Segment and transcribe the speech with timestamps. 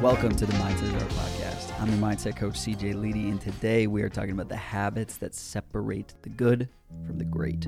[0.00, 1.78] Welcome to the Mindset Zero podcast.
[1.78, 5.34] I'm your mindset coach, CJ Ledy, and today we are talking about the habits that
[5.34, 6.70] separate the good
[7.04, 7.60] from the great.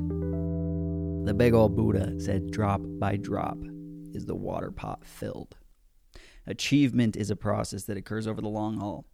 [1.27, 3.59] The big old Buddha said, drop by drop
[4.15, 5.57] is the water pot filled.
[6.47, 9.05] Achievement is a process that occurs over the long haul.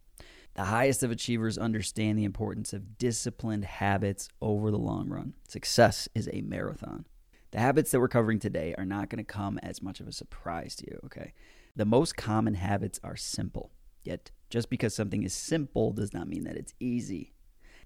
[0.53, 5.33] The highest of achievers understand the importance of disciplined habits over the long run.
[5.45, 7.05] Success is a marathon.
[7.51, 10.13] The habits that we're covering today are not going to come as much of a
[10.13, 11.33] surprise to you, okay?
[11.75, 13.71] The most common habits are simple.
[14.03, 17.33] Yet, just because something is simple does not mean that it's easy.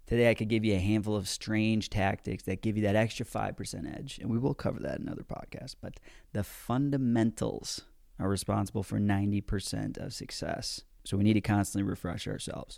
[0.05, 3.25] Today, I could give you a handful of strange tactics that give you that extra
[3.25, 5.75] 5% edge, and we will cover that in another podcast.
[5.81, 5.99] But
[6.33, 7.81] the fundamentals
[8.19, 10.81] are responsible for 90% of success.
[11.05, 12.77] So we need to constantly refresh ourselves.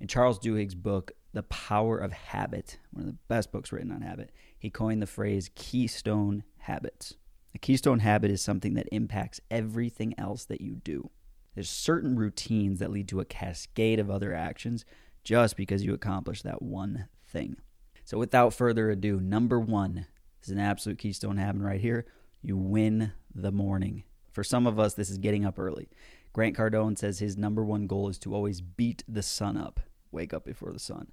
[0.00, 4.02] In Charles Duhigg's book, The Power of Habit, one of the best books written on
[4.02, 7.14] habit, he coined the phrase keystone habits.
[7.54, 11.10] A keystone habit is something that impacts everything else that you do.
[11.54, 14.84] There's certain routines that lead to a cascade of other actions
[15.22, 17.56] just because you accomplish that one thing.
[18.04, 20.06] So, without further ado, number one
[20.42, 22.06] is an absolute keystone habit right here.
[22.42, 24.02] You win the morning.
[24.32, 25.88] For some of us, this is getting up early.
[26.32, 29.78] Grant Cardone says his number one goal is to always beat the sun up,
[30.10, 31.12] wake up before the sun.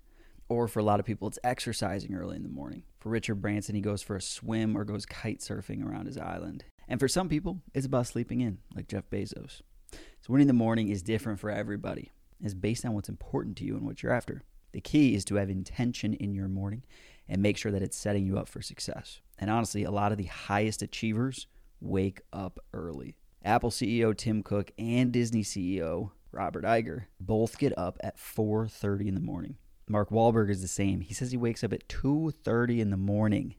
[0.52, 2.84] Or for a lot of people, it's exercising early in the morning.
[3.00, 6.66] For Richard Branson, he goes for a swim or goes kite surfing around his island.
[6.90, 9.62] And for some people, it's about sleeping in, like Jeff Bezos.
[9.94, 12.12] So winning the morning is different for everybody.
[12.44, 14.44] It's based on what's important to you and what you're after.
[14.74, 16.84] The key is to have intention in your morning
[17.30, 19.22] and make sure that it's setting you up for success.
[19.40, 21.48] And honestly, a lot of the highest achievers
[21.80, 23.16] wake up early.
[23.46, 29.16] Apple CEO Tim Cook and Disney CEO Robert Iger both get up at 4:30 in
[29.16, 29.56] the morning.
[29.92, 31.02] Mark Wahlberg is the same.
[31.02, 33.56] He says he wakes up at 2:30 in the morning.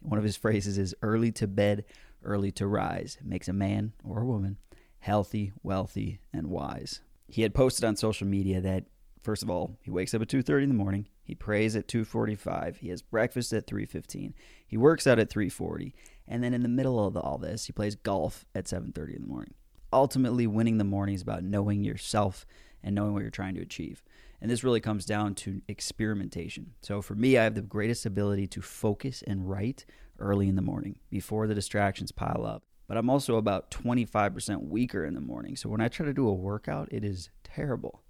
[0.00, 1.84] One of his phrases is early to bed,
[2.22, 3.16] early to rise.
[3.20, 4.58] It makes a man or a woman
[5.00, 7.00] healthy, wealthy, and wise.
[7.28, 8.86] He had posted on social media that
[9.22, 12.76] first of all, he wakes up at 2:30 in the morning, he prays at 2:45,
[12.78, 14.32] he has breakfast at 3:15,
[14.66, 15.92] he works out at 3:40,
[16.26, 19.28] and then in the middle of all this, he plays golf at 7:30 in the
[19.28, 19.54] morning.
[19.92, 22.46] Ultimately, winning the morning is about knowing yourself
[22.82, 24.04] and knowing what you're trying to achieve.
[24.44, 26.74] And this really comes down to experimentation.
[26.82, 29.86] So for me, I have the greatest ability to focus and write
[30.18, 32.62] early in the morning before the distractions pile up.
[32.86, 35.56] But I'm also about 25% weaker in the morning.
[35.56, 38.02] So when I try to do a workout, it is terrible.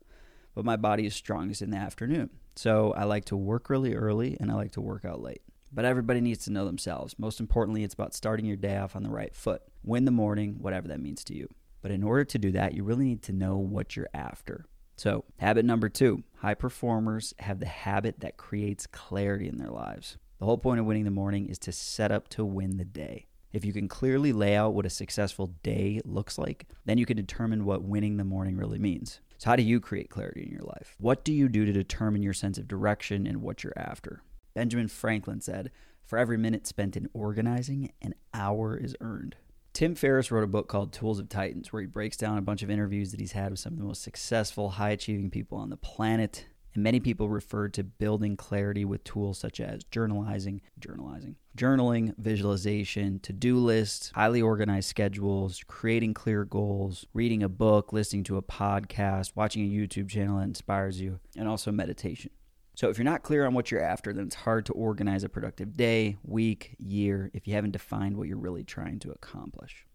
[0.56, 2.30] But my body is strongest in the afternoon.
[2.56, 5.42] So I like to work really early and I like to work out late.
[5.72, 7.14] But everybody needs to know themselves.
[7.16, 9.62] Most importantly, it's about starting your day off on the right foot.
[9.84, 11.48] Win the morning, whatever that means to you.
[11.80, 14.66] But in order to do that, you really need to know what you're after.
[14.96, 20.18] So, habit number two high performers have the habit that creates clarity in their lives.
[20.38, 23.26] The whole point of winning the morning is to set up to win the day.
[23.52, 27.16] If you can clearly lay out what a successful day looks like, then you can
[27.16, 29.20] determine what winning the morning really means.
[29.38, 30.94] So, how do you create clarity in your life?
[30.98, 34.22] What do you do to determine your sense of direction and what you're after?
[34.54, 35.70] Benjamin Franklin said,
[36.04, 39.36] For every minute spent in organizing, an hour is earned.
[39.74, 42.62] Tim Ferriss wrote a book called Tools of Titans, where he breaks down a bunch
[42.62, 45.68] of interviews that he's had with some of the most successful, high achieving people on
[45.68, 46.46] the planet.
[46.74, 53.18] And many people refer to building clarity with tools such as journalizing, journalizing, journaling, visualization,
[53.18, 59.32] to-do lists, highly organized schedules, creating clear goals, reading a book, listening to a podcast,
[59.34, 62.30] watching a YouTube channel that inspires you, and also meditation.
[62.74, 65.28] So if you're not clear on what you're after, then it's hard to organize a
[65.28, 69.86] productive day, week, year if you haven't defined what you're really trying to accomplish.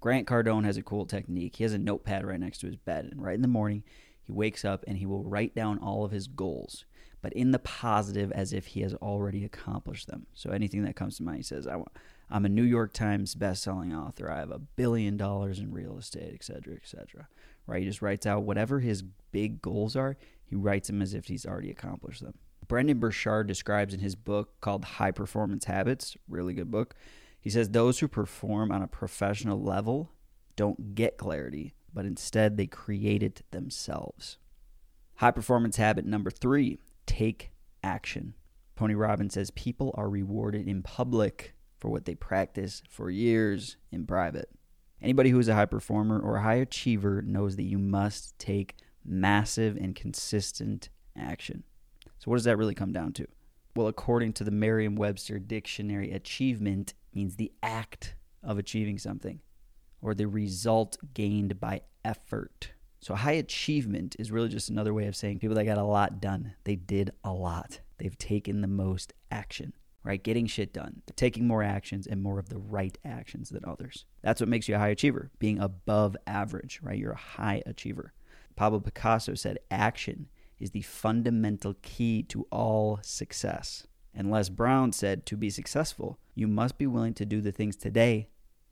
[0.00, 1.56] Grant Cardone has a cool technique.
[1.56, 3.82] He has a notepad right next to his bed, and right in the morning,
[4.22, 6.84] he wakes up and he will write down all of his goals,
[7.20, 10.26] but in the positive as if he has already accomplished them.
[10.34, 11.88] So anything that comes to mind, he says, I want,
[12.30, 14.30] I'm a New York Times best-selling author.
[14.30, 17.28] I have a billion dollars in real estate, et cetera, et cetera.
[17.66, 17.80] Right?
[17.80, 20.16] He just writes out whatever his big goals are.
[20.44, 22.34] He writes them as if he's already accomplished them.
[22.66, 26.94] Brendon Burchard describes in his book called High Performance Habits, really good book.
[27.40, 30.10] He says those who perform on a professional level
[30.56, 34.38] don't get clarity, but instead they create it themselves.
[35.16, 37.52] High performance habit number three take
[37.82, 38.34] action.
[38.76, 41.53] Tony Robbins says people are rewarded in public
[41.84, 44.48] for what they practice for years in private.
[45.02, 48.76] Anybody who is a high performer or a high achiever knows that you must take
[49.04, 51.62] massive and consistent action.
[52.20, 53.26] So, what does that really come down to?
[53.76, 59.40] Well, according to the Merriam Webster Dictionary, achievement means the act of achieving something
[60.00, 62.70] or the result gained by effort.
[63.00, 66.22] So, high achievement is really just another way of saying people that got a lot
[66.22, 66.54] done.
[66.64, 69.74] They did a lot, they've taken the most action.
[70.04, 70.22] Right?
[70.22, 74.04] Getting shit done, taking more actions and more of the right actions than others.
[74.22, 76.98] That's what makes you a high achiever, being above average, right?
[76.98, 78.12] You're a high achiever.
[78.54, 80.28] Pablo Picasso said action
[80.60, 83.86] is the fundamental key to all success.
[84.14, 87.74] And Les Brown said to be successful, you must be willing to do the things
[87.76, 88.28] today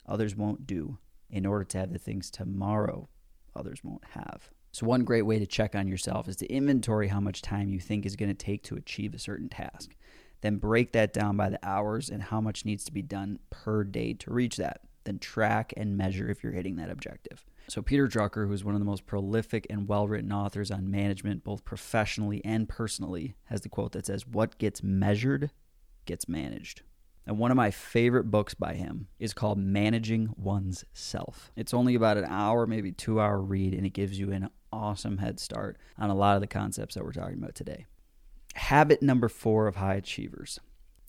[0.06, 0.98] others won't do
[1.30, 3.08] in order to have the things tomorrow
[3.54, 4.50] others won't have.
[4.72, 7.78] So, one great way to check on yourself is to inventory how much time you
[7.78, 9.94] think is going to take to achieve a certain task.
[10.42, 13.84] Then break that down by the hours and how much needs to be done per
[13.84, 14.82] day to reach that.
[15.04, 17.44] Then track and measure if you're hitting that objective.
[17.68, 21.44] So, Peter Drucker, who's one of the most prolific and well written authors on management,
[21.44, 25.50] both professionally and personally, has the quote that says, What gets measured
[26.04, 26.82] gets managed.
[27.24, 31.52] And one of my favorite books by him is called Managing One's Self.
[31.56, 35.18] It's only about an hour, maybe two hour read, and it gives you an awesome
[35.18, 37.86] head start on a lot of the concepts that we're talking about today.
[38.54, 40.60] Habit number four of high achievers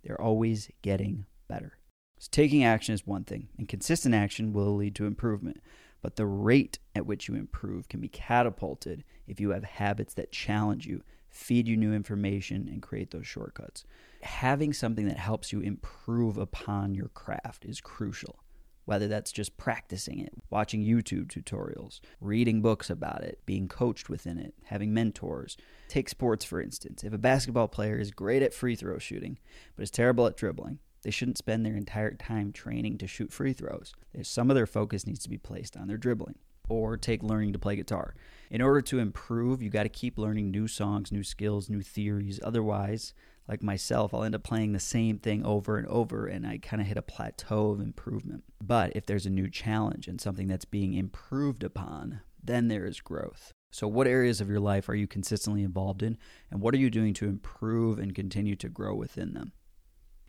[0.04, 1.78] they're always getting better.
[2.20, 5.62] So taking action is one thing, and consistent action will lead to improvement.
[6.02, 10.34] But the rate at which you improve can be catapulted if you have habits that
[10.34, 13.86] challenge you, feed you new information, and create those shortcuts.
[14.22, 18.43] Having something that helps you improve upon your craft is crucial
[18.86, 24.38] whether that's just practicing it, watching YouTube tutorials, reading books about it, being coached within
[24.38, 25.58] it, having mentors.
[25.88, 27.04] Take sports, for instance.
[27.04, 29.38] If a basketball player is great at free throw shooting,
[29.76, 33.54] but is terrible at dribbling, they shouldn't spend their entire time training to shoot free
[33.54, 33.94] throws.
[34.22, 36.36] Some of their focus needs to be placed on their dribbling.
[36.70, 38.16] Or take learning to play guitar.
[38.50, 42.40] In order to improve, you got to keep learning new songs, new skills, new theories.
[42.42, 43.14] Otherwise,
[43.48, 46.82] like myself, I'll end up playing the same thing over and over and I kind
[46.82, 48.44] of hit a plateau of improvement.
[48.62, 53.00] But if there's a new challenge and something that's being improved upon, then there is
[53.00, 53.52] growth.
[53.72, 56.18] So, what areas of your life are you consistently involved in,
[56.52, 59.52] and what are you doing to improve and continue to grow within them?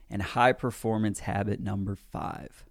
[0.09, 2.65] And high performance habit number five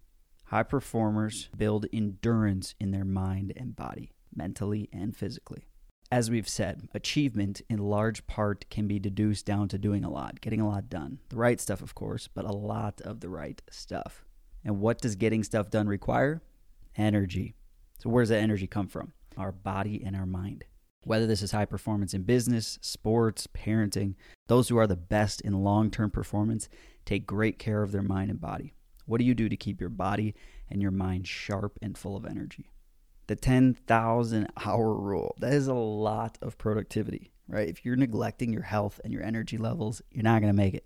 [0.46, 5.68] high performers build endurance in their mind and body, mentally and physically.
[6.14, 10.42] As we've said, achievement in large part can be deduced down to doing a lot,
[10.42, 11.18] getting a lot done.
[11.30, 14.24] The right stuff, of course, but a lot of the right stuff.
[14.64, 16.44] And what does getting stuff done require?
[16.96, 17.56] Energy.
[17.98, 19.14] So, where does that energy come from?
[19.38, 20.66] Our body and our mind.
[21.04, 24.14] Whether this is high performance in business, sports, parenting,
[24.48, 26.70] those who are the best in long term performance
[27.06, 28.76] take great care of their mind and body.
[29.08, 30.36] What do you do to keep your body
[30.70, 32.70] and your mind sharp and full of energy?
[33.28, 35.36] The 10,000 hour rule.
[35.40, 37.68] That is a lot of productivity, right?
[37.68, 40.86] If you're neglecting your health and your energy levels, you're not going to make it,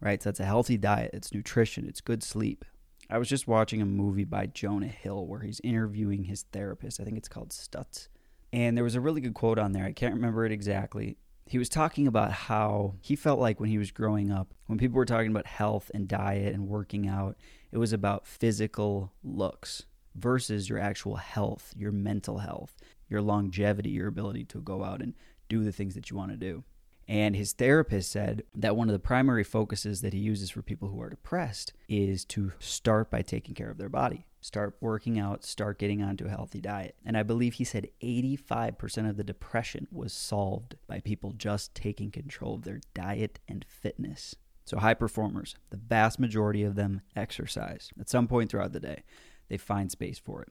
[0.00, 0.22] right?
[0.22, 2.64] So that's a healthy diet, it's nutrition, it's good sleep.
[3.08, 7.00] I was just watching a movie by Jonah Hill where he's interviewing his therapist.
[7.00, 8.08] I think it's called Stutz.
[8.52, 9.84] And there was a really good quote on there.
[9.84, 11.18] I can't remember it exactly.
[11.48, 14.96] He was talking about how he felt like when he was growing up, when people
[14.96, 17.36] were talking about health and diet and working out,
[17.70, 19.84] it was about physical looks
[20.16, 22.76] versus your actual health, your mental health,
[23.08, 25.14] your longevity, your ability to go out and
[25.48, 26.64] do the things that you want to do.
[27.08, 30.88] And his therapist said that one of the primary focuses that he uses for people
[30.88, 34.26] who are depressed is to start by taking care of their body.
[34.40, 36.96] Start working out, start getting onto a healthy diet.
[37.04, 42.10] And I believe he said 85% of the depression was solved by people just taking
[42.10, 44.34] control of their diet and fitness.
[44.64, 49.04] So, high performers, the vast majority of them exercise at some point throughout the day
[49.48, 50.48] they find space for it.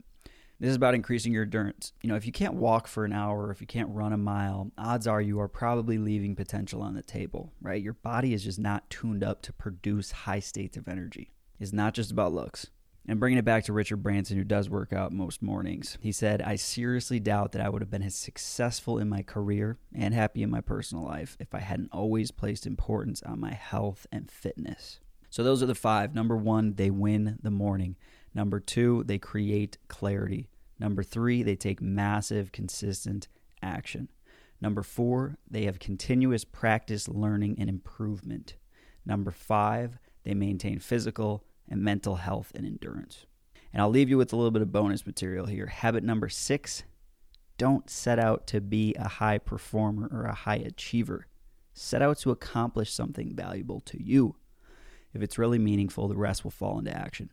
[0.58, 1.92] This is about increasing your endurance.
[2.02, 4.70] You know, if you can't walk for an hour, if you can't run a mile,
[4.78, 7.82] odds are you are probably leaving potential on the table, right?
[7.82, 11.30] Your body is just not tuned up to produce high states of energy.
[11.60, 12.68] It's not just about looks.
[13.08, 16.42] And bringing it back to Richard Branson, who does work out most mornings, he said,
[16.42, 20.42] I seriously doubt that I would have been as successful in my career and happy
[20.42, 25.00] in my personal life if I hadn't always placed importance on my health and fitness.
[25.30, 26.14] So those are the five.
[26.14, 27.96] Number one, they win the morning.
[28.36, 30.50] Number two, they create clarity.
[30.78, 33.28] Number three, they take massive, consistent
[33.62, 34.10] action.
[34.60, 38.56] Number four, they have continuous practice, learning, and improvement.
[39.06, 43.24] Number five, they maintain physical and mental health and endurance.
[43.72, 45.68] And I'll leave you with a little bit of bonus material here.
[45.68, 46.82] Habit number six
[47.56, 51.26] don't set out to be a high performer or a high achiever.
[51.72, 54.36] Set out to accomplish something valuable to you.
[55.14, 57.30] If it's really meaningful, the rest will fall into action.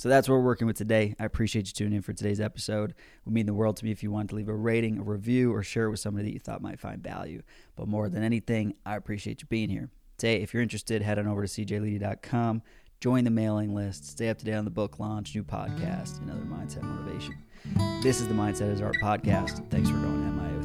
[0.00, 1.14] So that's what we're working with today.
[1.20, 2.92] I appreciate you tuning in for today's episode.
[2.92, 5.02] It would mean the world to me if you want to leave a rating, a
[5.02, 7.42] review, or share it with somebody that you thought might find value.
[7.76, 9.90] But more than anything, I appreciate you being here.
[10.16, 12.62] Today, if you're interested, head on over to cjledy.com,
[12.98, 16.30] join the mailing list, stay up to date on the book launch, new podcast, and
[16.30, 17.36] other mindset motivation.
[18.02, 19.68] This is the Mindset is Art podcast.
[19.68, 20.59] Thanks for going MIO.